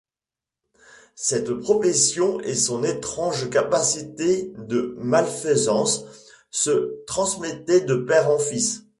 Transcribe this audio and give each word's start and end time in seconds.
Cette 1.13 1.53
profession 1.59 2.39
et 2.39 2.55
son 2.55 2.83
étrange 2.83 3.51
capacité 3.51 4.51
de 4.57 4.95
malfaisance 4.97 6.05
se 6.49 7.03
transmettaient 7.05 7.81
de 7.81 7.97
père 7.97 8.31
en 8.31 8.39
fils. 8.39 8.83